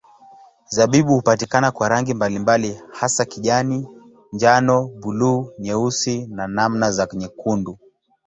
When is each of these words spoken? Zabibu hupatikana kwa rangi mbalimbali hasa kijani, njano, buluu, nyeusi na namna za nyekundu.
Zabibu 0.69 1.15
hupatikana 1.15 1.71
kwa 1.71 1.89
rangi 1.89 2.13
mbalimbali 2.13 2.79
hasa 2.91 3.25
kijani, 3.25 3.87
njano, 4.33 4.83
buluu, 4.83 5.51
nyeusi 5.59 6.27
na 6.27 6.47
namna 6.47 6.91
za 6.91 7.07
nyekundu. 7.13 7.77